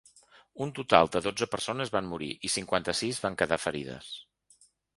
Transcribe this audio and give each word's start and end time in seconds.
Un 0.63 0.71
total 0.79 1.09
de 1.15 1.21
dotze 1.25 1.47
persones 1.51 1.93
van 1.97 2.09
morir 2.13 2.31
i 2.49 2.53
cinquanta-sis 2.55 3.23
van 3.27 3.39
quedar 3.43 3.63
ferides. 3.67 4.13